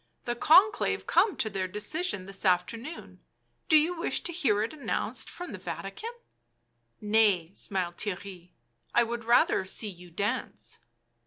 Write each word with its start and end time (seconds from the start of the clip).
"The 0.25 0.35
Conclave 0.35 1.05
come 1.05 1.37
to 1.37 1.47
their 1.47 1.67
decision 1.67 2.25
this 2.25 2.43
afternoon; 2.43 3.19
do 3.69 3.77
you 3.77 3.95
wish 3.95 4.21
to 4.21 4.31
hear 4.33 4.63
it 4.63 4.73
announced 4.73 5.29
from 5.29 5.51
the 5.51 5.59
Vatican?"" 5.59 6.09
Nay," 7.13 7.51
smiled 7.53 7.97
Theirry." 7.97 8.49
I 8.95 9.03
would 9.03 9.23
rather 9.25 9.63
see 9.63 9.89
you 9.89 10.09
dance." 10.09 10.79